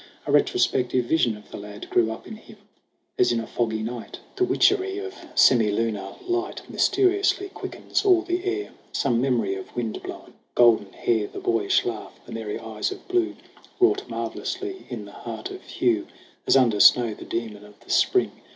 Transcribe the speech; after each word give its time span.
A 0.25 0.31
retrospective 0.31 1.05
vision 1.05 1.37
of 1.37 1.51
the 1.51 1.57
lad 1.59 1.87
Grew 1.91 2.11
up 2.11 2.25
in 2.25 2.35
him, 2.35 2.57
as 3.19 3.31
in 3.31 3.39
a 3.39 3.45
foggy 3.45 3.83
night 3.83 4.17
32 4.17 4.17
SONG 4.17 4.17
OF 4.17 4.17
HUGH 4.17 4.23
GLASS 4.23 4.35
The 4.35 4.43
witchery 4.45 4.97
of 4.97 5.35
semilunar 5.93 6.15
light 6.27 6.61
Mysteriously 6.67 7.49
quickens 7.49 8.03
all 8.03 8.23
the 8.23 8.43
air. 8.43 8.71
Some 8.91 9.21
memory 9.21 9.53
of 9.53 9.75
wind 9.75 10.01
blown 10.01 10.33
golden 10.55 10.91
hair, 10.93 11.27
The 11.27 11.37
boyish 11.39 11.85
laugh, 11.85 12.19
the 12.25 12.31
merry 12.31 12.57
eyes 12.57 12.91
of 12.91 13.07
blue, 13.07 13.35
Wrought 13.79 14.09
marvelously 14.09 14.87
in 14.89 15.05
the 15.05 15.11
heart 15.11 15.51
of 15.51 15.61
Hugh, 15.65 16.07
As 16.47 16.57
under 16.57 16.79
snow 16.79 17.13
the 17.13 17.23
daemon 17.23 17.63
of 17.63 17.79
the 17.81 17.91
Spring. 17.91 18.31